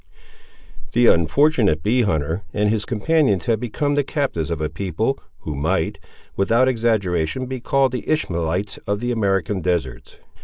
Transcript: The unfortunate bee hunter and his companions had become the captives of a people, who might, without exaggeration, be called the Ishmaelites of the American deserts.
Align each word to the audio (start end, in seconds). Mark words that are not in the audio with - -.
The 0.93 1.05
unfortunate 1.05 1.83
bee 1.83 2.01
hunter 2.01 2.41
and 2.55 2.71
his 2.71 2.85
companions 2.85 3.45
had 3.45 3.59
become 3.59 3.93
the 3.93 4.03
captives 4.03 4.49
of 4.49 4.59
a 4.59 4.67
people, 4.67 5.19
who 5.41 5.53
might, 5.55 5.99
without 6.35 6.67
exaggeration, 6.67 7.45
be 7.45 7.59
called 7.59 7.91
the 7.91 8.09
Ishmaelites 8.09 8.77
of 8.87 8.99
the 8.99 9.11
American 9.11 9.61
deserts. 9.61 10.17